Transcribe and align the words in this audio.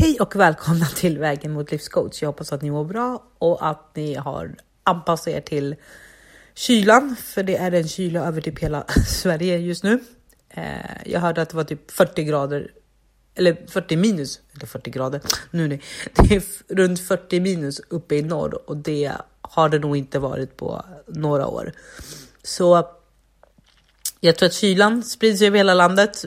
Hej 0.00 0.16
och 0.20 0.36
välkomna 0.36 0.86
till 0.86 1.18
Vägen 1.18 1.52
mot 1.52 1.70
livscoach. 1.70 2.22
Jag 2.22 2.28
hoppas 2.28 2.52
att 2.52 2.62
ni 2.62 2.70
mår 2.70 2.84
bra 2.84 3.22
och 3.38 3.68
att 3.68 3.96
ni 3.96 4.14
har 4.14 4.54
anpassat 4.82 5.28
er 5.28 5.40
till 5.40 5.76
kylan, 6.54 7.16
för 7.16 7.42
det 7.42 7.56
är 7.56 7.72
en 7.72 7.88
kyla 7.88 8.26
över 8.26 8.40
typ 8.40 8.58
hela 8.58 8.84
Sverige 9.06 9.58
just 9.58 9.84
nu. 9.84 10.00
Eh, 10.48 10.64
jag 11.06 11.20
hörde 11.20 11.42
att 11.42 11.48
det 11.48 11.56
var 11.56 11.64
typ 11.64 11.90
40 11.90 12.24
grader, 12.24 12.72
eller 13.34 13.66
40 13.68 13.96
minus, 13.96 14.40
eller 14.54 14.66
40 14.66 14.90
grader, 14.90 15.20
nu 15.50 15.68
nej. 15.68 15.82
det 16.14 16.36
är 16.36 16.42
runt 16.74 17.00
40 17.00 17.40
minus 17.40 17.80
uppe 17.88 18.14
i 18.14 18.22
norr 18.22 18.70
och 18.70 18.76
det 18.76 19.12
har 19.40 19.68
det 19.68 19.78
nog 19.78 19.96
inte 19.96 20.18
varit 20.18 20.56
på 20.56 20.84
några 21.06 21.46
år. 21.46 21.72
Så 22.42 22.88
jag 24.20 24.36
tror 24.36 24.46
att 24.46 24.52
kylan 24.52 25.02
sprids 25.02 25.42
över 25.42 25.56
hela 25.56 25.74
landet, 25.74 26.24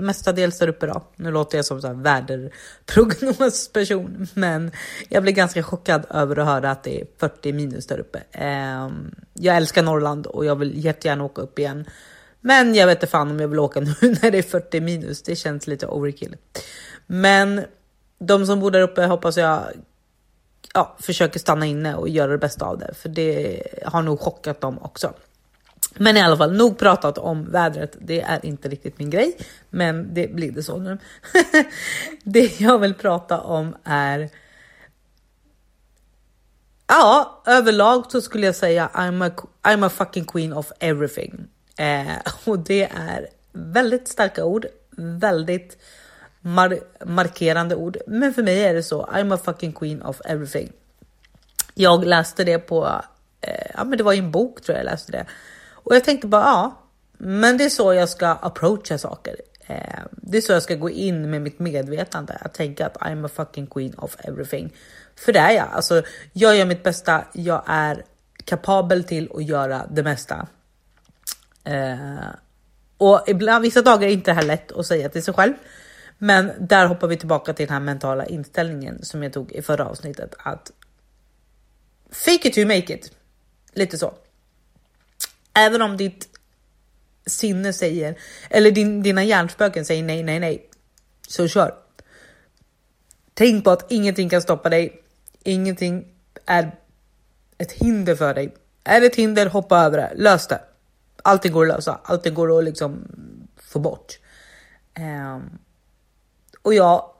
mestadels 0.00 0.58
där 0.58 0.68
uppe 0.68 0.86
då. 0.86 1.02
Nu 1.16 1.30
låter 1.30 1.58
jag 1.58 1.64
som 1.64 1.84
en 1.84 2.02
väderprognosperson, 2.02 4.26
men 4.34 4.70
jag 5.08 5.22
blev 5.22 5.34
ganska 5.34 5.62
chockad 5.62 6.06
över 6.10 6.38
att 6.38 6.46
höra 6.46 6.70
att 6.70 6.82
det 6.82 7.00
är 7.00 7.06
40 7.18 7.52
minus 7.52 7.86
där 7.86 7.98
uppe. 7.98 8.22
Ehm, 8.32 9.14
jag 9.34 9.56
älskar 9.56 9.82
Norrland 9.82 10.26
och 10.26 10.44
jag 10.44 10.56
vill 10.56 10.84
jättegärna 10.84 11.24
åka 11.24 11.42
upp 11.42 11.58
igen. 11.58 11.84
Men 12.40 12.74
jag 12.74 12.86
vet 12.86 12.98
inte 12.98 13.06
fan 13.06 13.30
om 13.30 13.40
jag 13.40 13.48
vill 13.48 13.58
åka 13.58 13.80
nu 13.80 13.94
när 14.00 14.30
det 14.30 14.38
är 14.38 14.42
40 14.42 14.80
minus. 14.80 15.22
Det 15.22 15.36
känns 15.36 15.66
lite 15.66 15.86
overkill. 15.86 16.36
Men 17.06 17.64
de 18.18 18.46
som 18.46 18.60
bor 18.60 18.70
där 18.70 18.80
uppe 18.80 19.04
hoppas 19.04 19.36
jag 19.36 19.62
ja, 20.74 20.96
försöker 21.00 21.38
stanna 21.38 21.66
inne 21.66 21.94
och 21.94 22.08
göra 22.08 22.32
det 22.32 22.38
bästa 22.38 22.64
av 22.64 22.78
det, 22.78 22.94
för 22.94 23.08
det 23.08 23.62
har 23.84 24.02
nog 24.02 24.20
chockat 24.20 24.60
dem 24.60 24.78
också. 24.78 25.12
Men 25.98 26.16
i 26.16 26.22
alla 26.22 26.36
fall, 26.36 26.56
nog 26.56 26.78
pratat 26.78 27.18
om 27.18 27.50
vädret. 27.50 27.96
Det 28.00 28.20
är 28.20 28.46
inte 28.46 28.68
riktigt 28.68 28.98
min 28.98 29.10
grej, 29.10 29.36
men 29.70 30.14
det 30.14 30.34
blir 30.34 30.52
det 30.52 30.62
så 30.62 30.78
nu. 30.78 30.98
det 32.24 32.60
jag 32.60 32.78
vill 32.78 32.94
prata 32.94 33.40
om 33.40 33.76
är 33.84 34.30
Ja, 36.88 37.42
överlag 37.46 38.04
så 38.10 38.20
skulle 38.20 38.46
jag 38.46 38.56
säga 38.56 38.90
I'm 38.94 39.28
a, 39.28 39.30
I'm 39.62 39.86
a 39.86 39.88
fucking 39.88 40.24
queen 40.24 40.52
of 40.52 40.72
everything. 40.80 41.46
Eh, 41.78 42.16
och 42.44 42.58
det 42.58 42.82
är 42.82 43.28
väldigt 43.52 44.08
starka 44.08 44.44
ord, 44.44 44.66
väldigt 44.96 45.78
mar 46.40 46.78
markerande 47.04 47.76
ord. 47.76 47.96
Men 48.06 48.34
för 48.34 48.42
mig 48.42 48.64
är 48.64 48.74
det 48.74 48.82
så, 48.82 49.06
I'm 49.06 49.34
a 49.34 49.38
fucking 49.44 49.72
queen 49.72 50.02
of 50.02 50.20
everything. 50.24 50.72
Jag 51.74 52.04
läste 52.04 52.44
det 52.44 52.58
på, 52.58 53.02
eh, 53.40 53.66
ja 53.74 53.84
men 53.84 53.98
det 53.98 54.04
var 54.04 54.12
i 54.12 54.18
en 54.18 54.30
bok 54.30 54.60
tror 54.60 54.76
jag 54.76 54.84
jag 54.84 54.90
läste 54.90 55.12
det. 55.12 55.26
Och 55.86 55.94
jag 55.94 56.04
tänkte 56.04 56.26
bara, 56.26 56.42
ja, 56.42 56.82
men 57.18 57.58
det 57.58 57.64
är 57.64 57.68
så 57.68 57.94
jag 57.94 58.08
ska 58.08 58.28
approacha 58.28 58.98
saker. 58.98 59.36
Ehm, 59.66 60.08
det 60.10 60.38
är 60.38 60.42
så 60.42 60.52
jag 60.52 60.62
ska 60.62 60.74
gå 60.74 60.90
in 60.90 61.30
med 61.30 61.42
mitt 61.42 61.58
medvetande, 61.58 62.38
att 62.40 62.54
tänka 62.54 62.86
att 62.86 62.96
I'm 62.96 63.26
a 63.26 63.30
fucking 63.34 63.66
queen 63.66 63.94
of 63.98 64.16
everything. 64.18 64.72
För 65.16 65.32
det 65.32 65.38
är 65.38 65.50
jag. 65.50 65.68
Alltså, 65.72 66.02
jag 66.32 66.56
gör 66.56 66.66
mitt 66.66 66.82
bästa, 66.82 67.24
jag 67.32 67.62
är 67.66 68.04
kapabel 68.44 69.04
till 69.04 69.30
att 69.34 69.44
göra 69.44 69.86
det 69.90 70.02
mesta. 70.02 70.46
Eh, 71.64 72.26
och 72.98 73.24
ibland, 73.26 73.62
vissa 73.62 73.82
dagar 73.82 74.08
är 74.08 74.12
inte 74.12 74.30
det 74.30 74.34
här 74.34 74.42
lätt 74.42 74.72
att 74.72 74.86
säga 74.86 75.08
till 75.08 75.22
sig 75.22 75.34
själv. 75.34 75.54
Men 76.18 76.52
där 76.60 76.86
hoppar 76.86 77.08
vi 77.08 77.16
tillbaka 77.16 77.52
till 77.52 77.66
den 77.66 77.72
här 77.72 77.80
mentala 77.80 78.26
inställningen 78.26 79.04
som 79.04 79.22
jag 79.22 79.32
tog 79.32 79.52
i 79.52 79.62
förra 79.62 79.86
avsnittet. 79.86 80.34
Att 80.38 80.72
fake 82.10 82.48
it 82.48 82.54
to 82.54 82.60
make 82.60 82.94
it. 82.94 83.12
Lite 83.72 83.98
så. 83.98 84.14
Även 85.56 85.82
om 85.82 85.96
ditt 85.96 86.28
sinne 87.26 87.72
säger, 87.72 88.18
eller 88.50 88.70
din, 88.70 89.02
dina 89.02 89.24
hjärnspöken 89.24 89.84
säger 89.84 90.02
nej, 90.02 90.22
nej, 90.22 90.40
nej. 90.40 90.70
Så 91.28 91.48
kör. 91.48 91.74
Tänk 93.34 93.64
på 93.64 93.70
att 93.70 93.92
ingenting 93.92 94.28
kan 94.28 94.42
stoppa 94.42 94.68
dig. 94.68 95.02
Ingenting 95.42 96.06
är 96.46 96.76
ett 97.58 97.72
hinder 97.72 98.14
för 98.14 98.34
dig. 98.34 98.54
Är 98.84 99.00
det 99.00 99.06
ett 99.06 99.16
hinder, 99.16 99.46
hoppa 99.46 99.78
över 99.78 99.98
det. 99.98 100.12
Lös 100.14 100.46
det. 100.46 100.60
Allting 101.22 101.52
går 101.52 101.62
att 101.62 101.76
lösa. 101.76 102.00
Allting 102.04 102.34
går 102.34 102.58
att 102.58 102.64
liksom 102.64 103.08
få 103.56 103.78
bort. 103.78 104.18
Um, 104.98 105.58
och 106.62 106.74
jag 106.74 107.10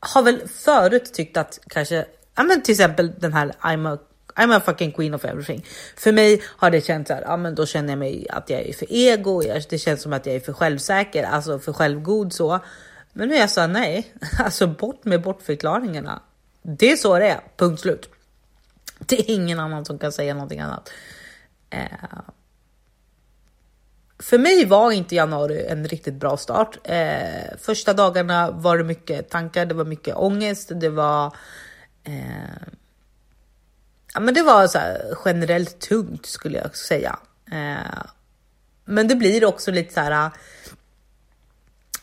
har 0.00 0.22
väl 0.22 0.48
förut 0.48 1.14
tyckt 1.14 1.36
att 1.36 1.58
kanske, 1.68 2.06
ja 2.34 2.42
men 2.42 2.62
till 2.62 2.72
exempel 2.72 3.12
den 3.18 3.32
här 3.32 3.52
I'm 3.60 3.94
a 3.94 3.98
I'm 4.36 4.56
a 4.56 4.60
fucking 4.60 4.92
queen 4.92 5.14
of 5.14 5.24
everything. 5.24 5.64
För 5.96 6.12
mig 6.12 6.42
har 6.46 6.70
det 6.70 6.80
känts 6.80 7.08
så 7.08 7.14
här, 7.14 7.22
ja 7.22 7.36
men 7.36 7.54
då 7.54 7.66
känner 7.66 7.88
jag 7.88 7.98
mig 7.98 8.26
att 8.30 8.50
jag 8.50 8.60
är 8.60 8.72
för 8.72 8.86
ego, 8.90 9.42
det 9.70 9.78
känns 9.78 10.02
som 10.02 10.12
att 10.12 10.26
jag 10.26 10.34
är 10.34 10.40
för 10.40 10.52
självsäker, 10.52 11.24
alltså 11.24 11.58
för 11.58 11.72
självgod 11.72 12.32
så. 12.32 12.60
Men 13.12 13.28
nu 13.28 13.34
är 13.34 13.40
jag 13.40 13.50
så 13.50 13.60
här, 13.60 13.68
nej, 13.68 14.12
alltså 14.38 14.66
bort 14.66 15.04
med 15.04 15.22
bortförklaringarna. 15.22 16.22
Det 16.62 16.92
är 16.92 16.96
så 16.96 17.18
det 17.18 17.26
är, 17.28 17.40
punkt 17.56 17.80
slut. 17.80 18.08
Det 18.98 19.18
är 19.18 19.34
ingen 19.34 19.60
annan 19.60 19.84
som 19.84 19.98
kan 19.98 20.12
säga 20.12 20.34
någonting 20.34 20.60
annat. 20.60 20.90
Eh, 21.70 22.20
för 24.18 24.38
mig 24.38 24.64
var 24.64 24.92
inte 24.92 25.14
januari 25.14 25.66
en 25.66 25.88
riktigt 25.88 26.14
bra 26.14 26.36
start. 26.36 26.78
Eh, 26.84 27.56
första 27.58 27.92
dagarna 27.92 28.50
var 28.50 28.78
det 28.78 28.84
mycket 28.84 29.30
tankar, 29.30 29.66
det 29.66 29.74
var 29.74 29.84
mycket 29.84 30.16
ångest, 30.16 30.70
det 30.74 30.88
var 30.88 31.36
eh, 32.04 32.68
ja, 34.14 34.20
men 34.20 34.34
det 34.34 34.42
var 34.42 34.66
så 34.66 34.78
generellt 35.24 35.80
tungt 35.80 36.26
skulle 36.26 36.58
jag 36.58 36.76
säga. 36.76 37.18
Eh, 37.52 38.02
men 38.84 39.08
det 39.08 39.14
blir 39.14 39.44
också 39.44 39.70
lite 39.70 39.94
så 39.94 40.00
här. 40.00 40.30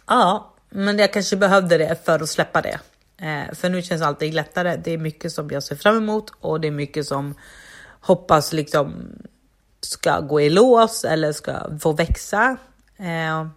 Ja, 0.07 0.53
men 0.69 0.99
jag 0.99 1.13
kanske 1.13 1.35
behövde 1.35 1.77
det 1.77 2.05
för 2.05 2.19
att 2.19 2.29
släppa 2.29 2.61
det. 2.61 2.79
Eh, 3.17 3.53
för 3.53 3.69
nu 3.69 3.81
känns 3.81 4.01
allting 4.01 4.33
lättare. 4.33 4.75
Det 4.83 4.91
är 4.91 4.97
mycket 4.97 5.31
som 5.31 5.49
jag 5.49 5.63
ser 5.63 5.75
fram 5.75 5.97
emot 5.97 6.31
och 6.39 6.61
det 6.61 6.67
är 6.67 6.72
mycket 6.72 7.07
som 7.07 7.35
hoppas 8.01 8.53
liksom 8.53 8.93
ska 9.81 10.19
gå 10.19 10.41
i 10.41 10.49
lås 10.49 11.05
eller 11.05 11.31
ska 11.31 11.78
få 11.79 11.91
växa. 11.91 12.57
Eh, 12.97 13.47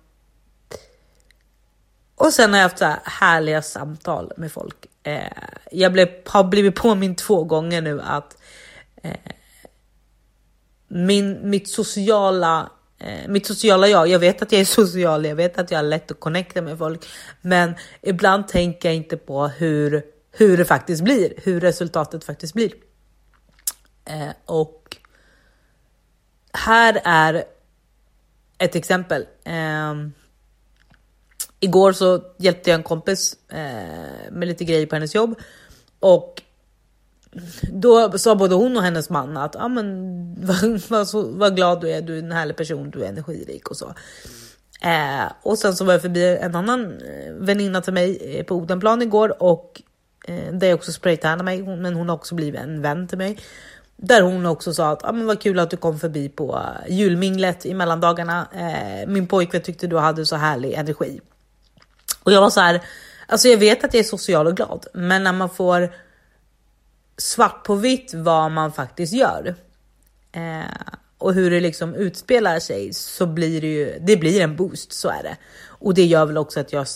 och 2.17 2.33
sen 2.33 2.53
har 2.53 2.59
jag 2.59 2.69
haft 2.69 2.79
så 2.79 2.85
här 2.85 2.99
härliga 3.05 3.63
samtal 3.63 4.33
med 4.37 4.53
folk. 4.53 4.87
Eh, 5.03 5.33
jag 5.71 5.93
blev, 5.93 6.09
har 6.27 6.45
blivit 6.45 6.75
påmind 6.75 7.19
två 7.19 7.45
gånger 7.45 7.83
nu 7.83 8.01
att 8.01 8.37
eh, 9.03 9.17
min, 10.89 11.51
mitt 11.51 11.69
sociala 11.69 12.71
eh, 12.99 13.29
mitt 13.29 13.47
sociala 13.47 13.89
jag, 13.89 14.09
jag 14.09 14.19
vet 14.19 14.43
att 14.43 14.53
jag 14.53 14.61
är 14.61 14.65
social, 14.83 15.25
jag 15.25 15.37
vet 15.37 15.59
att 15.59 15.71
jag 15.71 15.79
har 15.79 15.83
lätt 15.83 16.11
att 16.11 16.21
connecta 16.21 16.63
med 16.63 16.79
folk, 16.79 17.07
men 17.41 17.75
ibland 18.03 18.49
tänker 18.49 18.89
jag 18.89 18.97
inte 18.97 19.17
på 19.17 19.47
hur, 19.49 20.03
hur 20.33 20.57
det 20.57 20.65
faktiskt 20.65 21.05
blir, 21.05 21.33
hur 21.37 21.61
resultatet 21.61 22.25
faktiskt 22.25 22.55
blir. 22.55 22.73
Eh, 24.05 24.31
och 24.45 24.97
här 26.53 27.01
är 27.05 27.45
ett 28.59 28.75
exempel. 28.75 29.27
Ehm, 29.45 30.13
Igår 31.65 31.93
så 31.93 32.23
hjälpte 32.39 32.71
jag 32.71 32.79
en 32.79 32.83
kompis 32.83 33.37
eh, 33.49 34.33
med 34.33 34.49
lite 34.49 34.65
grejer 34.65 34.87
på 34.87 34.97
hennes 34.97 35.15
jobb 35.15 35.35
och 36.01 36.43
då 37.73 38.19
sa 38.19 38.35
både 38.35 38.55
hon 38.55 38.77
och 38.77 38.83
hennes 38.83 39.11
man 39.11 39.37
att 39.37 39.57
ah, 39.57 39.69
men, 39.69 39.87
vad, 40.47 40.81
vad, 40.89 41.09
vad 41.15 41.57
glad 41.57 41.81
du 41.81 41.91
är, 41.91 42.03
du 42.03 42.15
är 42.15 42.23
en 42.23 42.33
härlig 42.33 42.57
person, 42.57 42.91
du 42.91 43.05
är 43.05 43.09
energirik 43.09 43.69
och 43.69 43.77
så. 43.77 43.95
Eh, 44.83 45.33
och 45.43 45.59
sen 45.59 45.77
så 45.77 45.85
var 45.85 45.93
jag 45.93 46.03
förbi 46.03 46.37
en 46.41 46.55
annan 46.55 47.01
eh, 47.01 47.33
väninna 47.33 47.81
till 47.81 47.93
mig 47.93 48.37
eh, 48.39 48.45
på 48.45 48.55
Odenplan 48.55 49.03
igår 49.03 49.43
och 49.43 49.83
eh, 50.29 50.53
där 50.53 50.67
jag 50.67 50.77
också 50.77 50.93
spraytannade 50.93 51.45
mig, 51.45 51.63
men 51.63 51.95
hon 51.95 52.09
har 52.09 52.17
också 52.17 52.35
blivit 52.35 52.61
en 52.61 52.83
vän 52.83 53.09
till 53.09 53.19
mig. 53.19 53.39
Där 53.97 54.23
hon 54.23 54.47
också 54.47 54.75
sa 54.75 54.91
att 54.91 55.05
ah, 55.05 55.13
men 55.13 55.27
vad 55.27 55.41
kul 55.41 55.59
att 55.59 55.71
du 55.71 55.77
kom 55.77 55.99
förbi 55.99 56.29
på 56.29 56.61
julminglet 56.89 57.67
i 57.67 57.75
mellandagarna. 57.75 58.49
Eh, 58.53 59.09
min 59.09 59.27
pojkvän 59.27 59.63
tyckte 59.63 59.87
du 59.87 59.99
hade 59.99 60.27
så 60.27 60.37
härlig 60.37 60.73
energi. 60.73 61.21
Och 62.25 62.33
jag 62.33 62.41
var 62.41 62.51
så 62.51 62.61
här, 62.61 62.81
alltså 63.27 63.49
jag 63.49 63.59
vet 63.59 63.85
att 63.85 63.95
jag 63.95 64.01
är 64.01 64.05
social 64.05 64.47
och 64.47 64.57
glad, 64.57 64.87
men 64.95 65.25
när 65.25 65.33
man 65.33 65.51
får 65.51 65.95
svart 67.17 67.65
på 67.65 67.75
vitt 67.75 68.15
vad 68.15 68.51
man 68.51 68.73
faktiskt 68.73 69.13
gör 69.13 69.55
eh, 70.33 70.95
och 71.19 71.35
hur 71.35 71.51
det 71.51 71.61
liksom 71.61 71.95
utspelar 71.95 72.59
sig 72.59 72.93
så 72.93 73.27
blir 73.27 73.61
det 73.61 73.67
ju, 73.67 73.99
det 74.01 74.17
blir 74.17 74.41
en 74.41 74.57
boost, 74.57 74.93
så 74.93 75.09
är 75.09 75.23
det. 75.23 75.37
Och 75.67 75.95
det 75.95 76.05
gör 76.05 76.27
väl 76.27 76.39
också 76.39 76.61
att 76.61 76.73
jag 76.73 76.87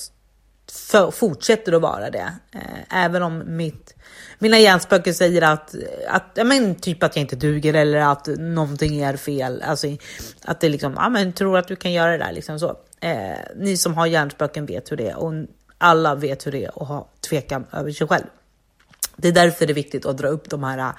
fortsätter 1.12 1.73
att 1.73 1.82
vara 1.82 2.11
det. 2.11 2.32
Eh, 2.53 3.05
även 3.05 3.23
om 3.23 3.56
mitt, 3.56 3.94
mina 4.38 4.59
hjärnspöken 4.59 5.15
säger 5.15 5.43
att, 5.43 5.75
att 6.09 6.31
ja, 6.35 6.44
men, 6.44 6.75
typ 6.75 7.03
att 7.03 7.17
jag 7.17 7.20
inte 7.20 7.37
duger 7.37 7.75
eller 7.75 7.99
att 7.99 8.26
någonting 8.26 9.00
är 9.00 9.17
fel. 9.17 9.62
Alltså 9.62 9.87
att 10.44 10.61
det 10.61 10.69
liksom, 10.69 10.94
ja 10.97 11.09
men 11.09 11.32
tror 11.32 11.59
att 11.59 11.69
du 11.69 11.76
kan 11.76 11.93
göra 11.93 12.11
det 12.11 12.19
där 12.19 12.32
liksom 12.32 12.59
så. 12.59 12.76
Eh, 13.00 13.38
ni 13.56 13.76
som 13.76 13.94
har 13.94 14.06
hjärnspöken 14.06 14.67
vet 14.67 14.93
hur 14.93 14.97
det 14.97 15.09
är 15.09 15.17
och 15.17 15.32
alla 15.79 16.15
vet 16.15 16.47
hur 16.47 16.53
det 16.53 16.65
är 16.65 16.82
att 16.82 16.88
ha 16.88 17.09
tvekan 17.29 17.67
över 17.73 17.93
sig 17.93 18.09
själv. 18.09 18.25
Det 19.17 19.29
är 19.29 19.32
därför 19.32 19.67
det 19.67 19.73
är 19.73 19.75
viktigt 19.75 20.06
att 20.06 20.19
dra 20.19 20.29
upp 20.29 20.50
de 20.50 20.65
här 20.65 20.79
eh, 20.79 20.93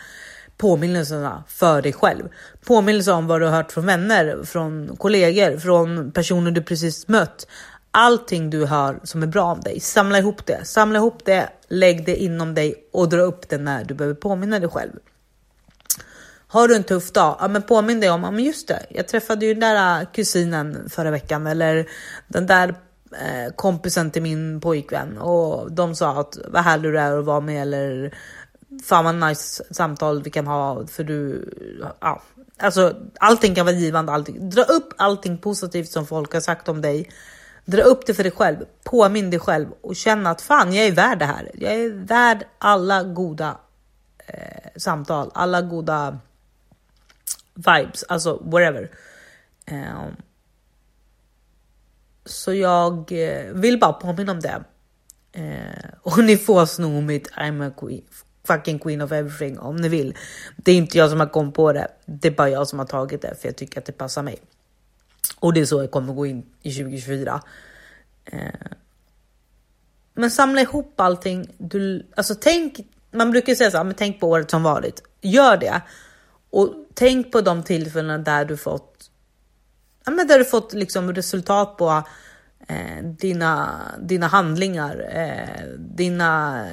påminnelserna 0.57 1.44
för 1.48 1.81
dig 1.81 1.94
själv. 1.94 2.24
Påminnelser 2.66 3.13
om 3.13 3.27
vad 3.27 3.42
du 3.42 3.45
har 3.45 3.54
hört 3.54 3.71
från 3.71 3.86
vänner, 3.86 4.44
från 4.44 4.98
kollegor, 4.98 5.57
från 5.57 6.12
personer 6.12 6.51
du 6.51 6.62
precis 6.62 7.07
mött 7.07 7.48
allting 7.91 8.50
du 8.50 8.65
hör 8.65 9.00
som 9.03 9.24
är 9.24 9.27
bra 9.27 9.44
om 9.44 9.62
dig. 9.62 9.80
Samla 9.80 10.18
ihop 10.18 10.45
det, 10.45 10.65
samla 10.65 11.00
ihop 11.00 11.25
det, 11.25 11.50
lägg 11.68 12.06
det 12.06 12.15
inom 12.15 12.56
dig 12.56 12.89
och 12.91 13.09
dra 13.09 13.21
upp 13.21 13.50
det 13.50 13.57
när 13.57 13.83
du 13.83 13.94
behöver 13.94 14.15
påminna 14.15 14.59
dig 14.59 14.69
själv. 14.69 14.91
Har 16.47 16.68
du 16.68 16.75
en 16.75 16.83
tuff 16.83 17.12
dag, 17.12 17.38
ja, 17.39 17.47
men 17.47 17.62
påminn 17.62 18.00
dig 18.00 18.09
om, 18.09 18.24
ja, 18.24 18.31
men 18.31 18.44
just 18.44 18.68
det, 18.68 18.86
jag 18.89 19.07
träffade 19.07 19.45
ju 19.45 19.53
den 19.53 19.59
där 19.59 20.01
äh, 20.01 20.07
kusinen 20.13 20.89
förra 20.89 21.12
veckan 21.12 21.47
eller 21.47 21.89
den 22.27 22.47
där 22.47 22.69
eh, 23.12 23.53
kompisen 23.56 24.12
till 24.12 24.21
min 24.21 24.62
pojkvän 24.62 25.18
och 25.18 25.71
de 25.71 25.95
sa 25.95 26.19
att 26.19 26.38
vad 26.47 26.63
härlig 26.63 26.92
du 26.92 27.00
är 27.00 27.18
att 27.18 27.25
vara 27.25 27.39
med 27.39 27.62
eller 27.62 28.13
fan 28.83 29.06
vad 29.06 29.15
nice 29.15 29.63
samtal 29.71 30.24
vi 30.24 30.30
kan 30.30 30.47
ha 30.47 30.88
för 30.88 31.03
du, 31.03 31.50
ja, 32.00 32.21
alltså 32.57 32.95
allting 33.19 33.56
kan 33.56 33.65
vara 33.65 33.75
givande. 33.75 34.12
Allting. 34.12 34.50
Dra 34.50 34.63
upp 34.63 34.94
allting 34.97 35.38
positivt 35.38 35.89
som 35.89 36.07
folk 36.07 36.33
har 36.33 36.42
sagt 36.42 36.69
om 36.69 36.81
dig. 36.81 37.09
Dra 37.69 37.81
upp 37.81 38.06
det 38.06 38.13
för 38.13 38.24
dig 38.24 38.31
själv, 38.31 38.57
påminn 38.83 39.30
dig 39.30 39.39
själv 39.39 39.68
och 39.81 39.95
känn 39.95 40.27
att 40.27 40.42
fan, 40.42 40.74
jag 40.74 40.86
är 40.86 40.92
värd 40.92 41.19
det 41.19 41.25
här. 41.25 41.51
Jag 41.54 41.74
är 41.74 41.89
värd 41.89 42.45
alla 42.57 43.04
goda 43.04 43.57
eh, 44.27 44.71
samtal, 44.75 45.31
alla 45.33 45.62
goda 45.62 46.19
vibes, 47.54 48.04
alltså 48.04 48.42
whatever. 48.44 48.92
Um, 49.71 50.16
så 52.25 52.54
jag 52.54 53.12
eh, 53.12 53.54
vill 53.54 53.80
bara 53.80 53.94
påminna 53.94 54.31
om 54.31 54.39
det. 54.39 54.63
Eh, 55.31 55.89
och 56.01 56.24
ni 56.24 56.38
får 56.38 56.66
sno 56.66 57.01
mitt 57.01 57.31
I'm 57.31 57.68
a 57.68 57.71
queen, 57.77 58.04
fucking 58.48 58.80
queen 58.80 59.01
of 59.01 59.12
everything 59.12 59.60
om 59.60 59.75
ni 59.75 59.89
vill. 59.89 60.16
Det 60.57 60.71
är 60.71 60.75
inte 60.75 60.98
jag 60.98 61.10
som 61.10 61.19
har 61.19 61.27
kommit 61.27 61.56
på 61.56 61.74
det. 61.74 61.88
Det 62.06 62.27
är 62.27 62.31
bara 62.31 62.50
jag 62.50 62.68
som 62.68 62.80
har 62.80 62.86
tagit 62.86 63.21
det 63.21 63.36
för 63.42 63.48
jag 63.48 63.56
tycker 63.56 63.80
att 63.80 63.86
det 63.86 63.92
passar 63.92 64.24
mig. 64.24 64.39
Och 65.39 65.54
det 65.54 65.62
är 65.62 65.66
så 65.66 65.81
jag 65.81 65.92
kommer 65.92 66.13
gå 66.13 66.25
in 66.25 66.45
i 66.62 66.71
2024. 66.71 67.42
Eh. 68.25 68.39
men 70.13 70.31
samla 70.31 70.62
ihop 70.62 71.00
allting. 71.00 71.48
Du, 71.57 72.07
alltså 72.16 72.36
tänk, 72.36 72.80
man 73.12 73.31
brukar 73.31 73.56
säga 73.56 73.71
så 73.71 73.77
här, 73.77 73.83
men 73.83 73.95
tänk 73.95 74.19
på 74.19 74.30
året 74.30 74.51
som 74.51 74.63
varit. 74.63 75.04
Gör 75.21 75.57
det 75.57 75.81
och 76.50 76.75
tänk 76.94 77.31
på 77.31 77.42
de 77.42 77.63
tillfällen 77.63 78.24
där 78.24 78.45
du 78.45 78.57
fått, 78.57 79.10
ja, 80.06 80.12
men 80.12 80.27
där 80.27 80.39
du 80.39 80.45
fått 80.45 80.74
liksom 80.74 81.13
resultat 81.13 81.77
på 81.77 82.04
eh, 82.68 83.04
dina, 83.04 83.81
dina 84.00 84.27
handlingar, 84.27 85.10
eh, 85.12 85.68
dina 85.77 86.66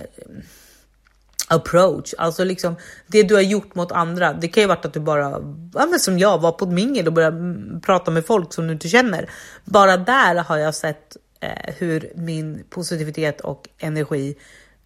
approach, 1.48 2.14
alltså 2.18 2.44
liksom 2.44 2.76
det 3.06 3.22
du 3.22 3.34
har 3.34 3.42
gjort 3.42 3.74
mot 3.74 3.92
andra. 3.92 4.32
Det 4.32 4.48
kan 4.48 4.62
ju 4.62 4.66
varit 4.66 4.84
att 4.84 4.92
du 4.92 5.00
bara, 5.00 5.30
ja, 5.74 5.86
men 5.86 6.00
som 6.00 6.18
jag, 6.18 6.38
var 6.38 6.52
på 6.52 6.64
ett 6.64 6.70
mingel 6.70 7.06
och 7.06 7.12
började 7.12 7.80
prata 7.80 8.10
med 8.10 8.26
folk 8.26 8.52
som 8.52 8.66
du 8.66 8.72
inte 8.72 8.88
känner. 8.88 9.30
Bara 9.64 9.96
där 9.96 10.34
har 10.34 10.58
jag 10.58 10.74
sett 10.74 11.16
eh, 11.40 11.74
hur 11.78 12.12
min 12.16 12.64
positivitet 12.70 13.40
och 13.40 13.68
energi 13.78 14.36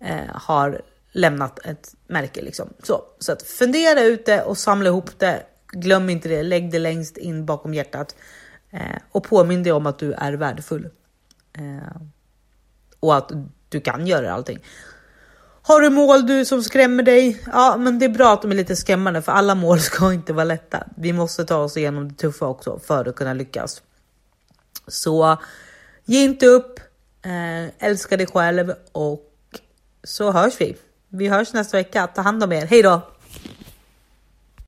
eh, 0.01 0.35
har 0.35 0.83
lämnat 1.13 1.67
ett 1.67 1.95
märke. 2.07 2.43
Liksom. 2.43 2.69
Så, 2.83 3.03
så 3.19 3.33
att 3.33 3.43
fundera 3.43 4.03
ut 4.03 4.27
det 4.27 4.43
och 4.43 4.59
samla 4.59 4.89
ihop 4.89 5.19
det. 5.19 5.43
Glöm 5.73 6.11
inte 6.11 6.29
det, 6.29 6.43
lägg 6.43 6.71
det 6.71 6.79
längst 6.79 7.17
in 7.17 7.47
bakom 7.47 7.75
hjärtat 7.75 8.17
eh, 8.71 9.03
och 9.11 9.25
påminn 9.25 9.63
dig 9.63 9.73
om 9.73 9.87
att 9.87 9.99
du 9.99 10.13
är 10.13 10.33
värdefull. 10.33 10.89
Eh, 11.53 12.03
och 13.01 13.17
att 13.17 13.33
du 13.69 13.81
kan 13.81 14.07
göra 14.07 14.33
allting. 14.33 14.59
Har 15.63 15.81
du 15.81 15.91
mål 15.91 16.27
du 16.27 16.45
som 16.45 16.63
skrämmer 16.63 17.03
dig? 17.03 17.43
Ja, 17.53 17.77
men 17.77 17.99
det 17.99 18.05
är 18.05 18.09
bra 18.09 18.33
att 18.33 18.43
de 18.43 18.51
är 18.51 18.55
lite 18.55 18.77
skrämmande 18.77 19.23
för 19.23 19.33
alla 19.33 19.55
mål 19.55 19.81
ska 19.81 20.13
inte 20.13 20.33
vara 20.33 20.45
lätta. 20.45 20.85
Vi 20.97 21.13
måste 21.13 21.45
ta 21.45 21.57
oss 21.57 21.77
igenom 21.77 22.09
det 22.09 22.15
tuffa 22.15 22.47
också 22.47 22.79
för 22.79 23.09
att 23.09 23.17
kunna 23.17 23.35
lyckas. 23.35 23.83
Så 24.87 25.39
ge 26.05 26.25
inte 26.25 26.47
upp, 26.47 26.81
eh, 27.23 27.89
älska 27.89 28.17
dig 28.17 28.27
själv 28.27 28.75
och 28.93 29.21
så 30.05 30.33
hörs 30.33 30.61
vi. 30.61 30.77
Vi 31.09 31.29
hörs 31.29 31.53
nästa 31.53 31.77
vecka. 31.77 32.07
Ta 32.07 32.23
hand 32.23 32.45
om 32.45 32.53
er. 32.53 32.67
Hej 32.67 32.83
då! 32.83 33.01